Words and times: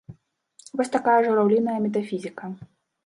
Вось 0.79 0.91
такая 0.95 1.17
жураўліная 1.27 1.77
метафізіка. 1.87 2.45